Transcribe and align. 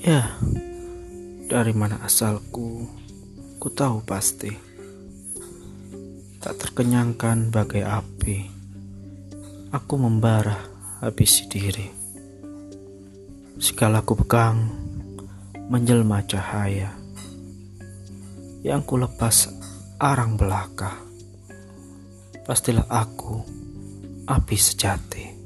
Ya, 0.00 0.32
Dari 1.44 1.76
mana 1.76 2.00
asalku, 2.00 2.88
ku 3.60 3.68
tahu 3.68 4.00
pasti. 4.00 4.48
Tak 6.40 6.56
terkenyangkan 6.56 7.52
bagai 7.52 7.84
api, 7.84 8.48
aku 9.68 9.94
membara 10.00 10.56
habis 11.04 11.44
diri. 11.52 11.92
Segala 13.60 14.00
ku 14.00 14.16
pegang, 14.16 14.72
menjelma 15.68 16.24
cahaya. 16.24 16.96
Yang 18.64 18.80
ku 18.88 18.94
lepas 19.04 19.52
arang 20.00 20.40
belaka. 20.40 20.96
Pastilah 22.48 22.88
aku 22.88 23.44
api 24.24 24.56
sejati. 24.56 25.39